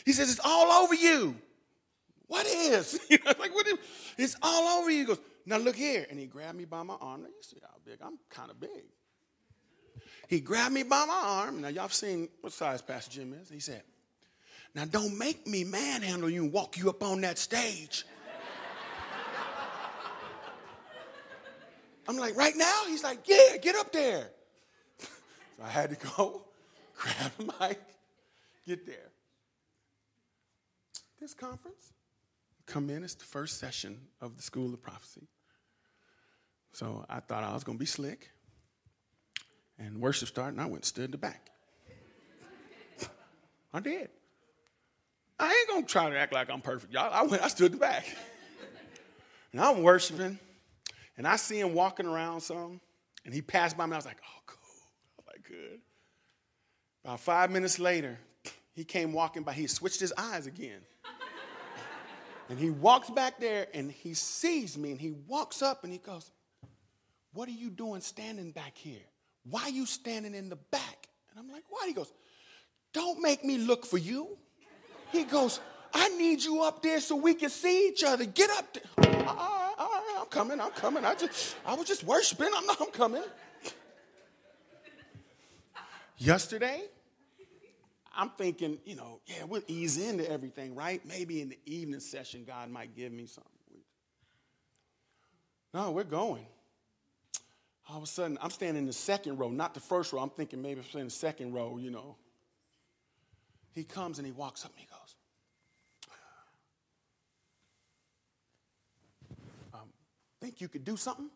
[0.05, 1.35] He says, It's all over you.
[2.27, 2.99] What is?
[3.25, 3.77] Like, what is?
[4.17, 4.99] It's all over you.
[4.99, 6.05] He goes, Now look here.
[6.09, 7.21] And he grabbed me by my arm.
[7.21, 7.99] Now, you see how big?
[8.01, 8.83] I'm kind of big.
[10.27, 11.61] He grabbed me by my arm.
[11.61, 13.49] Now, y'all've seen what size Pastor Jim is.
[13.49, 13.83] He said,
[14.73, 18.05] Now don't make me manhandle you and walk you up on that stage.
[22.07, 22.81] I'm like, Right now?
[22.87, 24.29] He's like, Yeah, get up there.
[24.99, 26.45] so I had to go,
[26.97, 27.79] grab the mic,
[28.65, 29.11] get there.
[31.19, 31.93] This conference,
[32.65, 35.27] come in, it's the first session of the School of Prophecy.
[36.73, 38.29] So I thought I was going to be slick.
[39.79, 41.49] And worship started, and I went stood in the back.
[43.73, 44.09] I did.
[45.39, 47.11] I ain't gonna try to act like I'm perfect, y'all.
[47.11, 48.05] I went, I stood in the back.
[49.51, 50.37] and I'm worshiping,
[51.17, 52.79] and I see him walking around some,
[53.25, 53.93] and he passed by me.
[53.93, 54.57] I was like, oh, cool.
[55.19, 55.79] I like, good.
[57.03, 58.17] About five minutes later,
[58.73, 59.53] he came walking by.
[59.53, 60.81] He switched his eyes again.
[62.49, 65.99] and he walks back there, and he sees me, and he walks up, and he
[65.99, 66.31] goes,
[67.33, 69.01] what are you doing standing back here?
[69.49, 71.07] Why are you standing in the back?
[71.31, 71.85] And I'm like, Why?
[71.87, 72.11] He goes,
[72.93, 74.37] Don't make me look for you.
[75.11, 75.59] He goes,
[75.93, 78.25] I need you up there so we can see each other.
[78.25, 79.25] Get up there.
[79.27, 79.52] All
[80.33, 81.05] coming, I'm coming.
[81.05, 82.49] I just I was just worshiping.
[82.55, 83.23] I'm I'm coming.
[86.17, 86.81] Yesterday,
[88.15, 91.05] I'm thinking, you know, yeah, we'll ease into everything, right?
[91.05, 93.51] Maybe in the evening session, God might give me something.
[95.73, 96.45] No, we're going
[97.89, 100.19] all of a sudden, I'm standing in the second row, not the first row.
[100.19, 102.15] I'm thinking maybe I'm in the second row, you know.
[103.73, 105.15] He comes and he walks up and he goes,
[109.73, 109.89] um,
[110.43, 111.29] Think you could do something?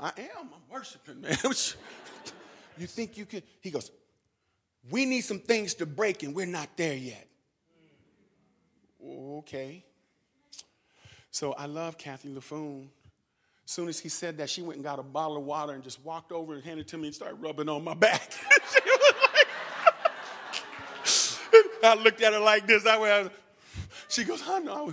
[0.00, 0.48] I am.
[0.52, 1.36] I'm worshiping, man.
[2.76, 3.44] you think you could?
[3.60, 3.92] He goes,
[4.90, 7.28] We need some things to break and we're not there yet.
[9.00, 9.84] Okay.
[11.30, 12.88] So I love Kathy Laffoon
[13.64, 15.84] as soon as he said that, she went and got a bottle of water and
[15.84, 18.32] just walked over and handed it to me and started rubbing on my back.
[21.84, 22.84] I looked at her like this.
[22.84, 23.32] I went,
[24.08, 24.92] she goes, I know.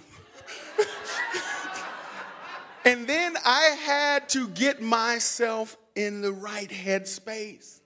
[2.86, 7.80] And then I had to get myself in the right headspace.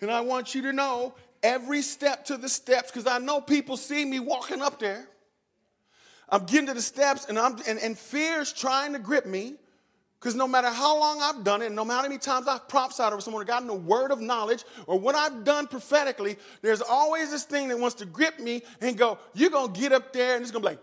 [0.00, 3.76] And I want you to know every step to the steps, because I know people
[3.76, 5.08] see me walking up there.
[6.28, 9.54] I'm getting to the steps, and, I'm, and, and fear's trying to grip me.
[10.18, 13.12] Because no matter how long I've done it, no matter how many times I've prophesied
[13.12, 17.30] over someone or gotten a word of knowledge, or what I've done prophetically, there's always
[17.30, 20.42] this thing that wants to grip me and go, You're to get up there, and
[20.42, 20.78] it's to be like!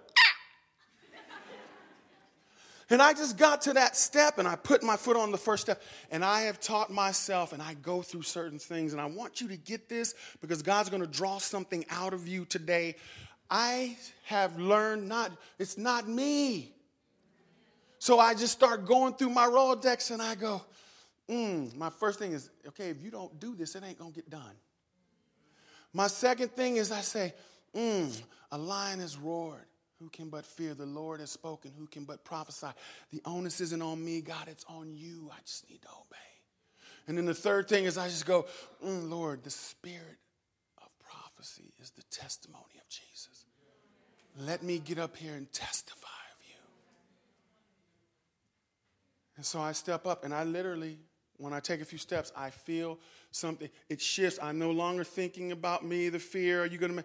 [2.90, 5.64] And I just got to that step and I put my foot on the first
[5.64, 5.82] step.
[6.12, 8.94] And I have taught myself and I go through certain things.
[8.94, 12.28] And I want you to get this because God's going to draw something out of
[12.28, 12.96] you today.
[13.50, 16.74] I have learned not, it's not me.
[18.00, 20.62] So I just start going through my Rolodex and I go,
[21.30, 24.30] mm, my first thing is, okay, if you don't do this, it ain't gonna get
[24.30, 24.56] done.
[25.94, 27.34] My second thing is I say,
[27.74, 29.66] mm, a lion has roared.
[30.00, 30.74] Who can but fear?
[30.74, 31.72] The Lord has spoken.
[31.78, 32.68] Who can but prophesy?
[33.12, 35.30] The onus isn't on me, God, it's on you.
[35.32, 36.18] I just need to obey.
[37.08, 38.46] And then the third thing is I just go,
[38.84, 40.18] mm, Lord, the spirit
[40.78, 43.46] of prophecy is the testimony of Jesus.
[44.40, 46.56] Let me get up here and testify of you.
[49.38, 50.98] And so I step up and I literally,
[51.38, 52.98] when I take a few steps, I feel
[53.32, 53.70] something.
[53.90, 54.40] It shifts.
[54.42, 56.64] I'm no longer thinking about me, the fear.
[56.64, 57.04] Are you going to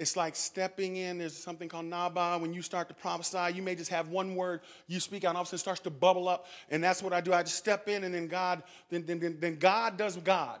[0.00, 1.18] it's like stepping in.
[1.18, 2.38] There's something called Naba.
[2.38, 5.36] When you start to prophesy, you may just have one word you speak out, and
[5.36, 6.46] all of a sudden starts to bubble up.
[6.70, 7.34] And that's what I do.
[7.34, 10.58] I just step in, and then God, then, then, then, then God does God.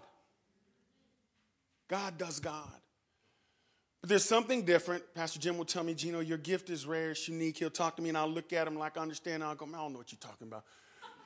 [1.88, 2.68] God does God.
[4.02, 5.02] But there's something different.
[5.14, 7.56] Pastor Jim will tell me, Gino, your gift is rare, it's unique.
[7.56, 9.42] He'll talk to me, and I'll look at him like I understand.
[9.42, 10.64] I'll go, I don't know what you're talking about.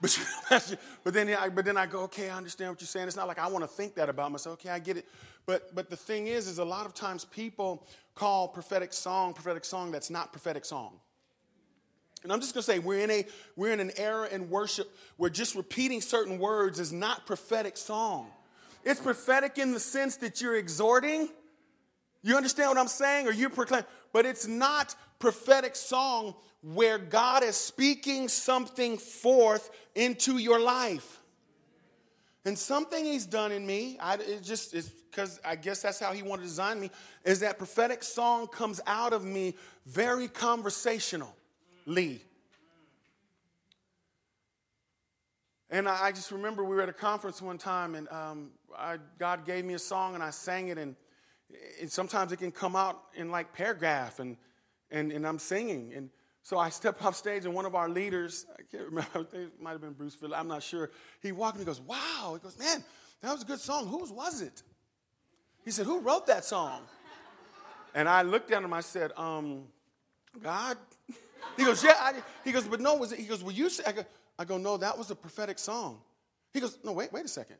[0.00, 0.18] But,
[1.04, 3.06] but, then I, but then I go, okay, I understand what you're saying.
[3.06, 4.54] It's not like I want to think that about myself.
[4.60, 5.06] Okay, I get it.
[5.46, 9.64] But, but the thing is, is a lot of times people call prophetic song prophetic
[9.64, 10.92] song that's not prophetic song.
[12.22, 14.96] And I'm just going to say we're in a we're in an era in worship
[15.18, 18.30] where just repeating certain words is not prophetic song.
[18.82, 21.28] It's prophetic in the sense that you're exhorting.
[22.22, 23.28] You understand what I'm saying?
[23.28, 30.36] Or you proclaim, but it's not prophetic song where God is speaking something forth into
[30.36, 31.22] your life.
[32.44, 36.12] And something he's done in me, I, it just is because I guess that's how
[36.12, 36.90] he wanted to design me,
[37.24, 39.54] is that prophetic song comes out of me
[39.86, 41.30] very conversationally.
[45.70, 49.46] And I, just remember we were at a conference one time, and um, I, God
[49.46, 50.94] gave me a song, and I sang it, and,
[51.80, 54.36] and sometimes it can come out in like paragraph, and,
[54.94, 55.92] and, and I'm singing.
[55.94, 56.08] And
[56.42, 59.72] so I step off stage, and one of our leaders, I can't remember, it might
[59.72, 60.90] have been Bruce Phillips, I'm not sure.
[61.20, 62.34] He walked me and goes, Wow.
[62.34, 62.82] He goes, Man,
[63.20, 63.88] that was a good song.
[63.88, 64.62] Whose was it?
[65.64, 66.80] He said, Who wrote that song?
[67.94, 69.64] And I looked at him, I said, um,
[70.42, 70.78] God.
[71.58, 71.94] He goes, Yeah.
[71.98, 73.18] I, he goes, But no, was it?
[73.18, 74.04] He goes, Well, you say, I go,
[74.38, 76.00] I go, No, that was a prophetic song.
[76.52, 77.56] He goes, No, wait, wait a second.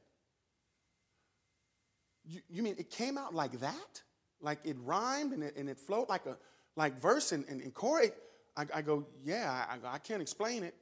[2.26, 4.02] You, you mean it came out like that?
[4.40, 6.36] Like it rhymed and it, and it flowed like a
[6.76, 8.10] like verse and, and, and chorus?
[8.56, 10.74] I, I go, yeah, I, I can't explain it.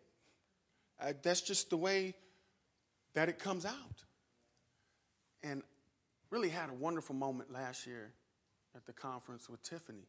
[1.00, 2.14] Uh, that's just the way
[3.14, 4.04] that it comes out.
[5.42, 5.62] And
[6.30, 8.12] really had a wonderful moment last year
[8.74, 10.06] at the conference with Tiffany.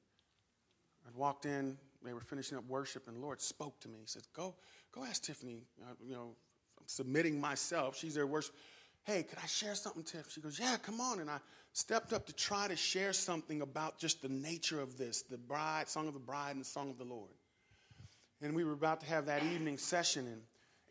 [1.06, 4.00] I walked in, they were finishing up worship, and the Lord spoke to me.
[4.00, 4.56] He said, Go,
[4.94, 5.64] go ask Tiffany.
[5.82, 6.36] Uh, you know,
[6.80, 7.98] I'm submitting myself.
[7.98, 8.56] She's there worship.
[9.04, 10.32] Hey, could I share something, Tiff?
[10.32, 11.20] She goes, Yeah, come on.
[11.20, 11.40] And I
[11.74, 15.90] stepped up to try to share something about just the nature of this the bride,
[15.90, 17.32] song of the bride, and the song of the Lord
[18.44, 20.42] and we were about to have that evening session, and,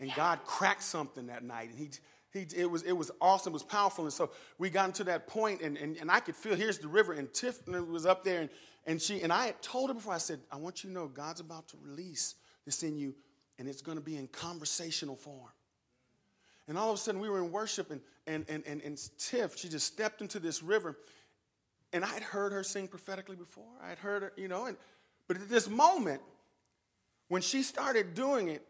[0.01, 1.68] and God cracked something that night.
[1.68, 1.90] And he,
[2.33, 4.05] he, it, was, it was awesome, it was powerful.
[4.05, 6.88] And so we got into that point, and, and, and I could feel here's the
[6.88, 8.51] river, and Tiffany was up there, and,
[8.87, 11.07] and, she, and I had told her before, I said, I want you to know
[11.07, 13.14] God's about to release this in you,
[13.59, 15.51] and it's going to be in conversational form.
[16.68, 19.57] And all of a sudden, we were in worship, and, and, and, and, and Tiff,
[19.57, 20.96] she just stepped into this river.
[21.92, 23.64] And I had heard her sing prophetically before.
[23.83, 24.77] I had heard her, you know, and,
[25.29, 26.22] but at this moment,
[27.29, 28.66] when she started doing it,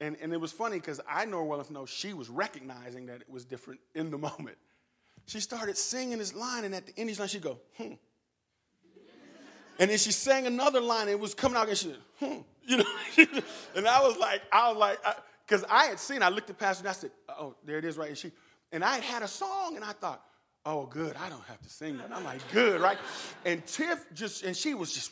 [0.00, 3.20] and, and it was funny because I know well enough know she was recognizing that
[3.20, 4.56] it was different in the moment.
[5.26, 7.94] She started singing this line, and at the end of the line, she'd go, hmm.
[9.78, 12.38] And then she sang another line, and it was coming out, and she, hmm.
[12.66, 12.84] You know,
[13.76, 14.98] and I was like, I was like,
[15.50, 17.98] because I, had seen, I looked at Pastor, and I said, oh, there it is,
[17.98, 18.08] right?
[18.08, 18.30] And she,
[18.70, 20.22] and I had had a song, and I thought,
[20.64, 22.12] oh, good, I don't have to sing that.
[22.14, 22.98] I'm like, good, right?
[23.44, 25.10] And Tiff just, and she was just,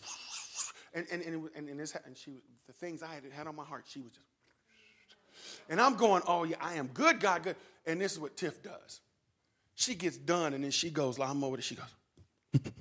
[0.95, 3.65] and, and, and, and, and, this, and she the things I had, had on my
[3.65, 4.27] heart, she was just,
[5.69, 7.57] and I'm going, oh yeah, I am good, God, good.
[7.85, 9.01] And this is what Tiff does.
[9.75, 12.63] She gets done, and then she goes, like, I'm over there, she goes.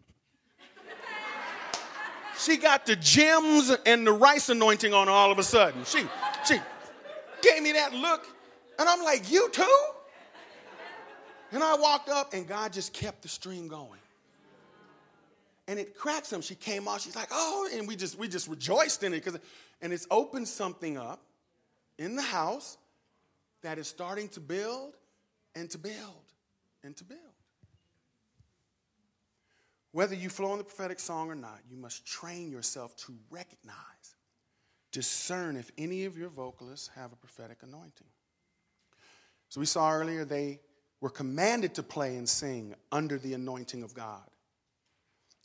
[2.38, 5.86] she got the Jim's and the Rice anointing on all of a sudden.
[5.86, 6.03] She
[7.41, 8.25] gave me that look,
[8.79, 9.79] and I'm like, you too?
[11.51, 13.99] And I walked up, and God just kept the stream going
[15.67, 16.41] and it cracks him.
[16.41, 19.39] She came off, she's like, oh, and we just we just rejoiced in it because
[19.81, 21.21] and it's opened something up
[21.99, 22.77] in the house
[23.63, 24.95] that is starting to build
[25.55, 26.23] and to build
[26.83, 27.19] and to build.
[29.91, 34.15] Whether you flow in the prophetic song or not, you must train yourself to recognize,
[34.91, 38.07] discern if any of your vocalists have a prophetic anointing.
[39.49, 40.59] So we saw earlier they
[41.01, 44.23] were commanded to play and sing under the anointing of God.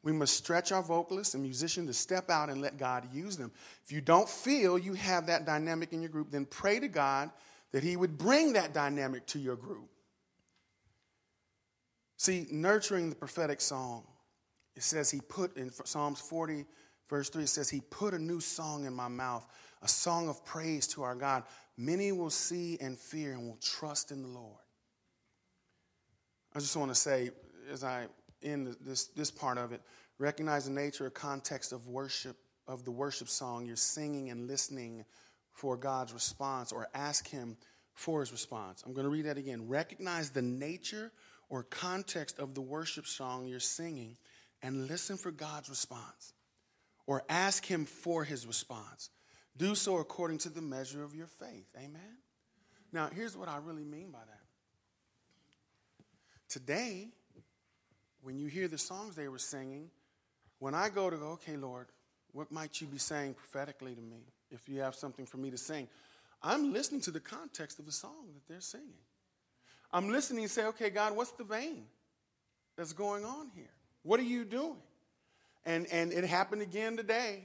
[0.03, 3.53] We must stretch our vocalists and musicians to step out and let God use them.
[3.85, 7.31] If you don't feel you have that dynamic in your group, then pray to God
[7.71, 9.89] that He would bring that dynamic to your group.
[12.17, 14.05] See, nurturing the prophetic song,
[14.75, 16.65] it says He put in Psalms 40,
[17.13, 19.47] verse 3, it says, He put a new song in my mouth,
[19.83, 21.43] a song of praise to our God.
[21.77, 24.57] Many will see and fear and will trust in the Lord.
[26.57, 27.31] I just want to say,
[27.71, 28.07] as I
[28.43, 29.83] end this, this part of it,
[30.19, 32.37] recognize the nature or context of worship,
[32.67, 35.05] of the worship song you're singing and listening
[35.53, 37.59] for God's response, or ask Him
[37.93, 38.83] for His response.
[38.87, 39.69] I'm going to read that again.
[39.69, 41.13] Recognize the nature
[41.51, 44.17] or context of the worship song you're singing
[44.63, 46.33] and listen for God's response,
[47.07, 49.11] or ask Him for His response.
[49.57, 51.67] Do so according to the measure of your faith.
[51.77, 52.19] Amen?
[52.93, 54.41] Now, here's what I really mean by that.
[56.49, 57.09] Today,
[58.23, 59.91] when you hear the songs they were singing,
[60.59, 61.87] when I go to go, okay, Lord,
[62.33, 65.59] what might you be saying prophetically to me if you have something for me to
[65.59, 65.89] sing?
[66.43, 69.01] I'm listening to the context of the song that they're singing.
[69.93, 71.85] I'm listening and say, okay, God, what's the vein
[72.77, 73.71] that's going on here?
[74.03, 74.77] What are you doing?
[75.65, 77.45] And, and it happened again today.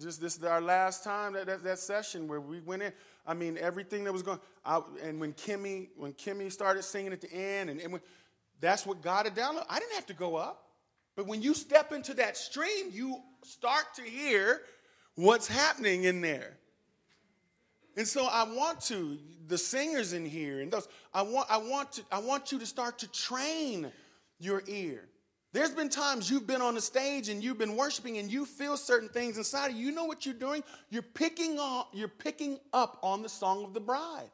[0.00, 2.92] Just this is our last time that, that, that session where we went in.
[3.26, 4.40] I mean, everything that was going.
[4.64, 8.02] I, and when Kimmy when Kimmy started singing at the end, and, and when,
[8.60, 9.66] that's what God had downloaded.
[9.68, 10.64] I didn't have to go up.
[11.16, 14.62] But when you step into that stream, you start to hear
[15.14, 16.56] what's happening in there.
[17.96, 21.92] And so I want to, the singers in here and those, I want, I want
[21.92, 23.92] to, I want you to start to train
[24.40, 25.08] your ear.
[25.54, 28.76] There's been times you've been on the stage and you've been worshiping and you feel
[28.76, 29.86] certain things inside of you.
[29.86, 30.64] You know what you're doing?
[30.90, 31.60] You're picking
[31.92, 34.32] you're picking up on the song of the bride.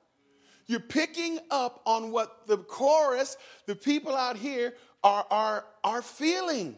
[0.66, 4.72] You're picking up on what the chorus, the people out here
[5.04, 6.76] are, are, are feeling,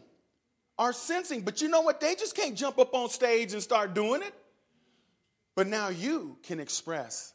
[0.77, 1.43] are sensing.
[1.43, 2.01] But you know what?
[2.01, 4.33] They just can't jump up on stage and start doing it.
[5.55, 7.33] But now you can express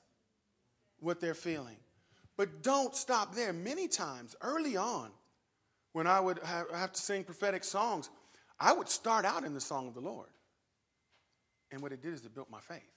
[1.01, 1.77] what they're feeling.
[2.37, 3.55] But don't stop there.
[3.55, 5.09] Many times, early on,
[5.99, 8.09] when I would have to sing prophetic songs,
[8.61, 10.29] I would start out in the song of the Lord.
[11.73, 12.95] And what it did is it built my faith.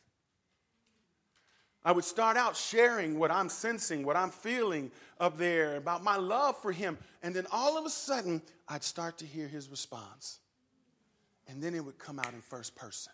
[1.84, 6.16] I would start out sharing what I'm sensing, what I'm feeling up there about my
[6.16, 6.96] love for him.
[7.24, 8.40] And then all of a sudden,
[8.70, 10.38] I'd start to hear his response.
[11.48, 13.14] And then it would come out in first person.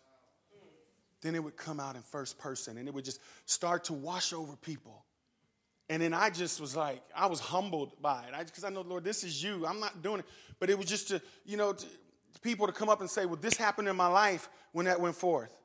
[1.21, 4.33] Then it would come out in first person and it would just start to wash
[4.33, 5.05] over people.
[5.89, 8.45] And then I just was like, I was humbled by it.
[8.45, 9.65] Because I, I, know, Lord, this is you.
[9.65, 10.25] I'm not doing it.
[10.59, 11.85] But it was just to, you know, to,
[12.41, 15.15] people to come up and say, well, this happened in my life when that went
[15.15, 15.55] forth.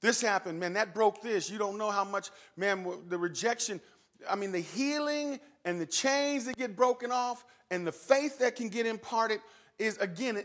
[0.00, 1.50] This happened, man, that broke this.
[1.50, 3.80] You don't know how much, man, the rejection,
[4.28, 8.56] I mean, the healing and the chains that get broken off and the faith that
[8.56, 9.40] can get imparted
[9.78, 10.44] is, again,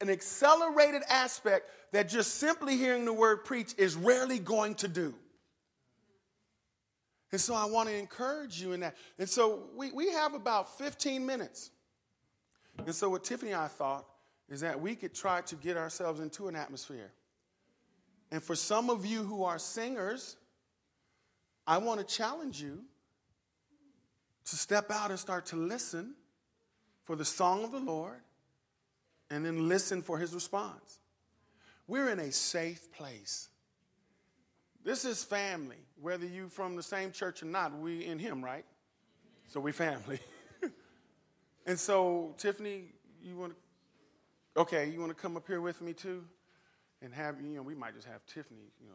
[0.00, 5.14] an accelerated aspect that just simply hearing the word preach is rarely going to do.
[7.30, 8.96] And so I want to encourage you in that.
[9.18, 11.70] And so we, we have about 15 minutes.
[12.84, 14.06] And so what Tiffany and I thought
[14.48, 17.12] is that we could try to get ourselves into an atmosphere
[18.30, 20.36] and for some of you who are singers,
[21.66, 22.80] I want to challenge you
[24.44, 26.14] to step out and start to listen
[27.04, 28.20] for the song of the Lord
[29.30, 31.00] and then listen for his response.
[31.86, 33.48] We're in a safe place.
[34.84, 37.76] This is family, whether you're from the same church or not.
[37.78, 38.64] We in him, right?
[39.48, 40.20] So we family.
[41.66, 42.84] and so, Tiffany,
[43.22, 44.60] you want to?
[44.62, 46.24] Okay, you want to come up here with me too?
[47.02, 48.94] and have, you know, we might just have Tiffany, you know,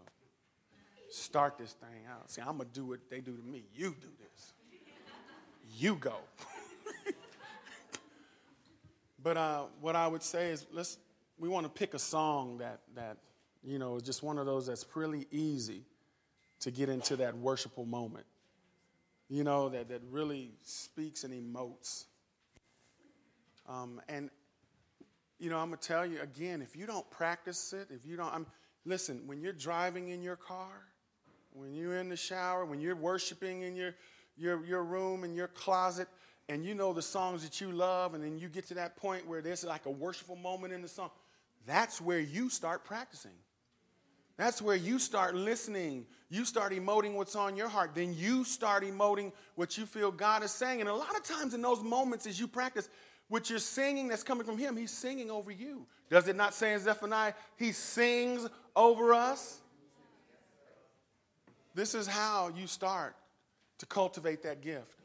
[1.09, 2.29] start this thing out.
[2.29, 3.63] See, I'm to do what they do to me.
[3.73, 4.53] You do this.
[5.77, 6.15] You go.
[9.23, 10.97] but uh, what I would say is let's,
[11.39, 13.17] we want to pick a song that, that,
[13.63, 15.83] you know, is just one of those that's really easy
[16.61, 18.25] to get into that worshipful moment.
[19.29, 22.05] You know, that, that really speaks and emotes.
[23.67, 24.29] Um, and
[25.39, 28.33] you know, I'm gonna tell you again, if you don't practice it, if you don't,
[28.33, 28.45] I'm
[28.85, 30.71] listen, when you're driving in your car,
[31.53, 33.95] when you're in the shower, when you're worshiping in your
[34.37, 36.07] your your room in your closet,
[36.49, 39.27] and you know the songs that you love, and then you get to that point
[39.27, 41.11] where there's like a worshipful moment in the song,
[41.65, 43.31] that's where you start practicing.
[44.37, 46.05] That's where you start listening.
[46.29, 47.91] You start emoting what's on your heart.
[47.93, 50.79] Then you start emoting what you feel God is saying.
[50.79, 52.89] And a lot of times in those moments as you practice,
[53.27, 55.85] what you're singing that's coming from him, he's singing over you.
[56.09, 59.59] Does it not say in Zephaniah, he sings over us?
[61.75, 63.15] This is how you start
[63.79, 64.99] to cultivate that gift.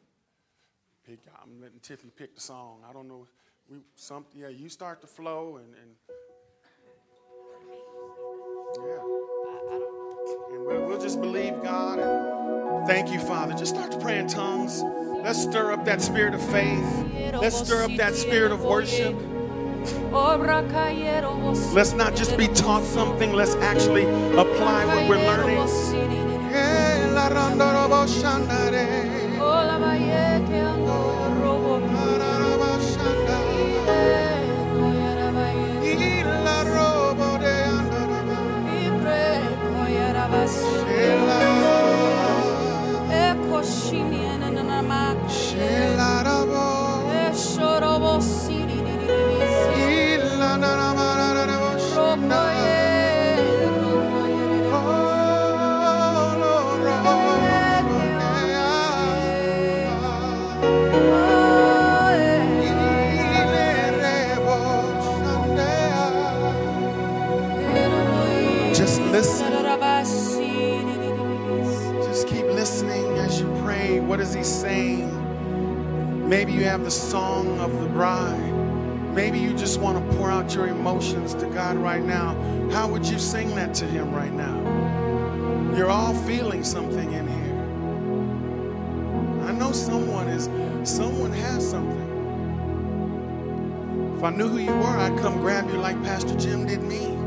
[1.07, 2.81] Pick, I'm letting Tiffany pick the song.
[2.89, 3.26] I don't know.
[3.70, 5.97] we some yeah, you start to flow and, and
[8.76, 9.17] yeah.
[10.51, 13.53] And we'll, we'll just believe God and thank you, Father.
[13.55, 14.82] Just start to pray in tongues.
[15.22, 16.86] Let's stir up that spirit of faith.
[17.34, 19.14] Let's stir up that spirit of worship.
[21.74, 25.59] Let's not just be taught something, let's actually apply what we're learning.
[40.39, 41.17] Just
[76.89, 79.14] the song of the bride.
[79.14, 82.32] Maybe you just want to pour out your emotions to God right now.
[82.70, 84.57] How would you sing that to him right now?
[85.76, 87.59] You're all feeling something in here.
[89.47, 90.49] I know someone is
[90.91, 92.09] someone has something.
[94.16, 97.17] If I knew who you were, I'd come grab you like Pastor Jim did me.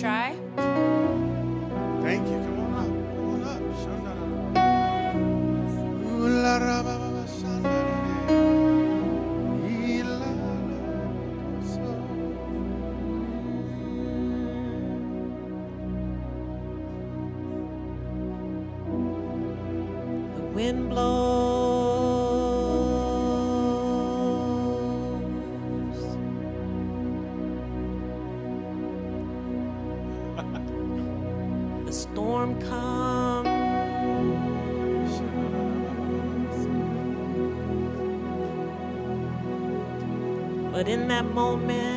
[0.00, 0.39] Try?
[40.80, 41.89] But in that moment,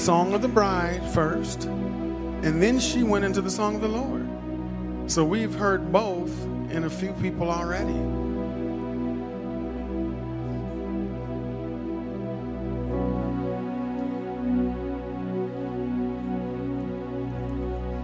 [0.00, 4.26] song of the bride first, and then she went into the song of the Lord.
[5.10, 6.32] So we've heard both
[6.70, 7.92] in a few people already.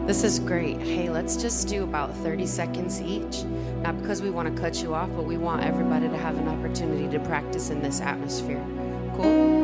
[0.07, 0.79] This is great.
[0.83, 3.43] Hey, let's just do about 30 seconds each.
[3.81, 6.47] Not because we want to cut you off, but we want everybody to have an
[6.47, 8.63] opportunity to practice in this atmosphere.
[9.17, 9.56] Cool?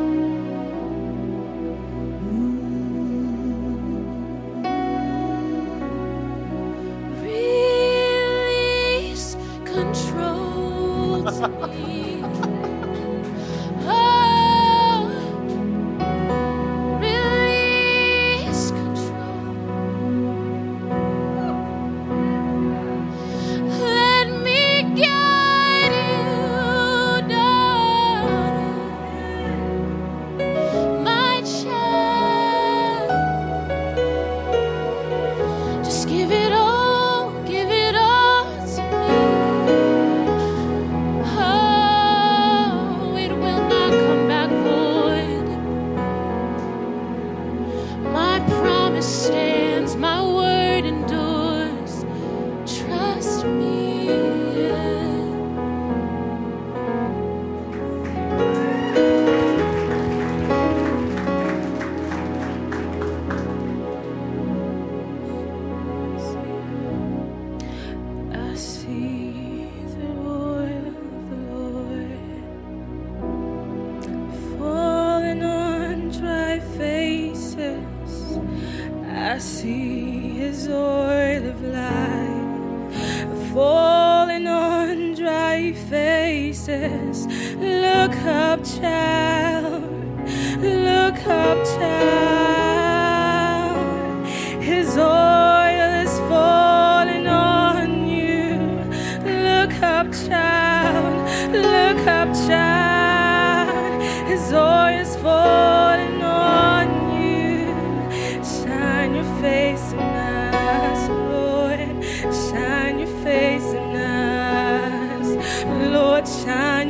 [9.73, 11.23] control
[11.69, 12.72] me.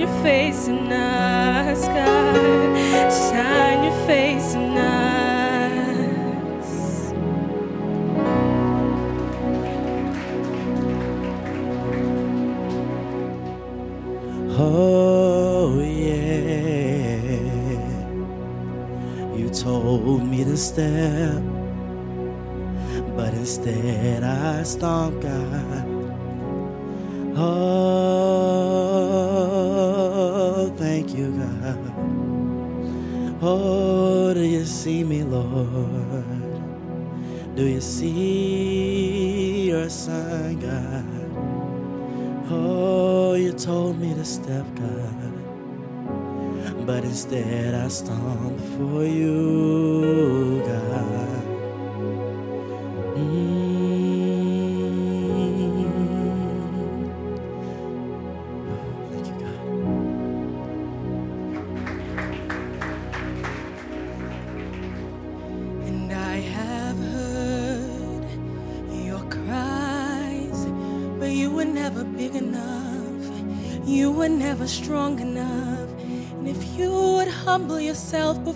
[0.03, 2.35] your face in us, God.
[3.09, 5.13] Shine your face in us.
[14.59, 16.17] Oh, yeah.
[19.37, 21.41] You told me to step,
[23.15, 25.62] but instead I stomp, God.
[37.55, 41.05] Do you see your son, God?
[42.49, 45.33] Oh, you told me to step, God.
[46.87, 50.42] But instead I stomp for you,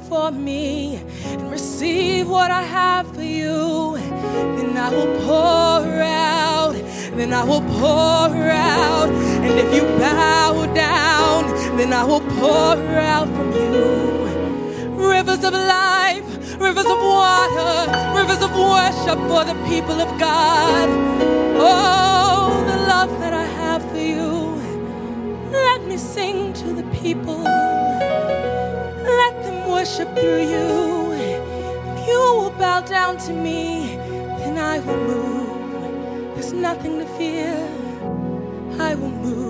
[0.08, 0.96] before me
[1.26, 3.98] and receive what I have for you,
[4.56, 6.76] then I will pour out.
[7.18, 9.10] Then I will pour out.
[9.44, 11.44] And if you bow down,
[11.76, 12.78] then I will pour
[13.16, 17.74] out from you rivers of life, rivers of water,
[18.16, 21.27] rivers of worship for the people of God.
[33.26, 33.96] To me,
[34.38, 36.36] then I will move.
[36.36, 37.56] There's nothing to fear.
[38.80, 39.47] I will move.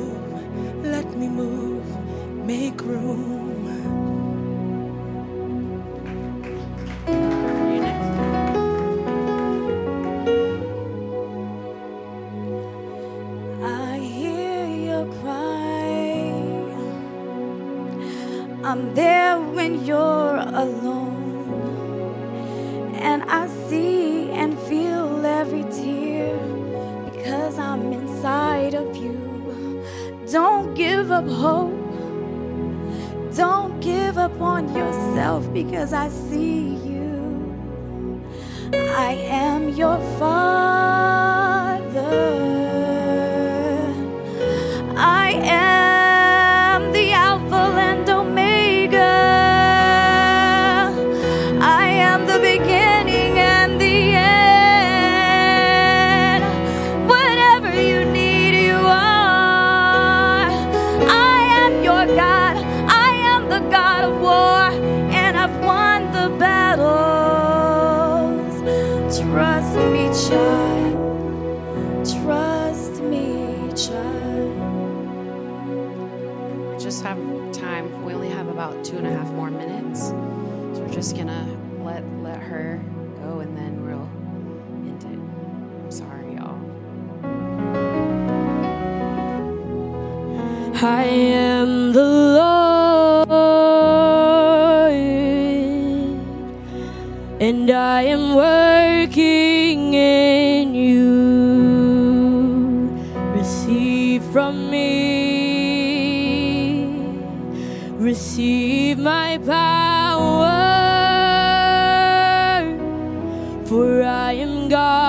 [35.67, 36.56] Because I see
[90.79, 93.29] I am the Lord,
[97.41, 101.09] and I am working in you.
[103.33, 104.85] Receive from me,
[107.97, 110.53] receive my power,
[113.65, 115.06] for I am God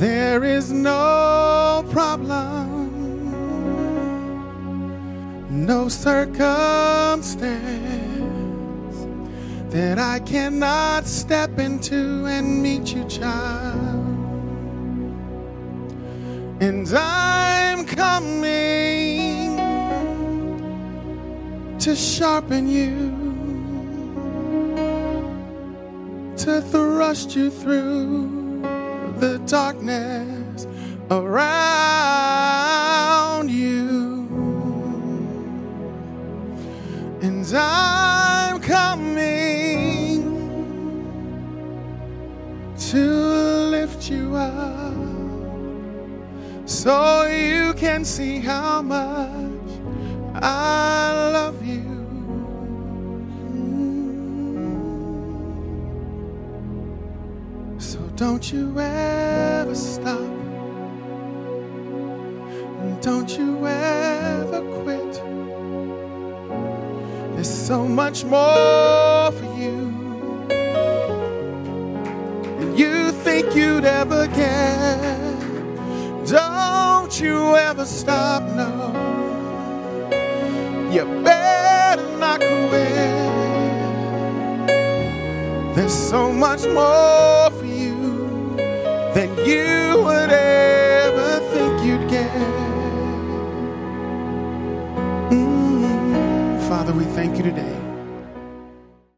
[0.00, 3.30] There is no problem,
[5.64, 7.36] no circumstance
[9.72, 14.04] that I cannot step into and meet you, child.
[16.60, 19.56] And I'm coming
[21.78, 23.12] to sharpen you,
[26.38, 28.43] to thrust you through
[29.24, 30.66] the darkness
[31.10, 31.48] around
[33.50, 34.28] you.
[37.22, 40.24] And I'm coming
[42.90, 43.04] to
[43.76, 44.92] lift you up
[46.68, 49.70] so you can see how much
[50.34, 51.63] I love you.
[58.16, 60.20] Don't you ever stop.
[63.00, 65.14] Don't you ever quit.
[67.34, 69.92] There's so much more for you.
[72.58, 75.40] than you think you'd ever get.
[76.26, 78.92] Don't you ever stop, no.
[80.90, 83.24] You better not quit.
[85.74, 87.63] There's so much more for
[89.46, 92.30] you would ever think you'd get.
[95.30, 97.73] Mm, Father, we thank you today